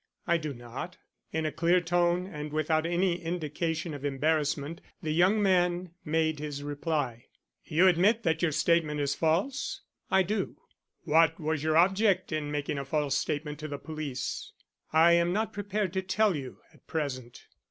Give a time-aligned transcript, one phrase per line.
[0.25, 0.97] "I do not."
[1.31, 6.63] In a clear tone and without any indication of embarrassment the young man made his
[6.63, 7.27] reply.
[7.65, 10.55] "You admit that your statement is false?" "I do."
[11.03, 14.53] "What was your object in making a false statement to the police?"
[14.91, 17.45] "I am not prepared to tell you at present."